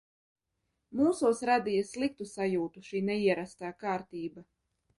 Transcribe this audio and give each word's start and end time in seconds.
Mūsos 1.01 1.41
radīja 1.49 1.85
sliktu 1.91 2.27
sajūtu 2.31 2.85
šī 2.89 3.05
neierastā 3.13 3.73
kārtība. 3.87 4.47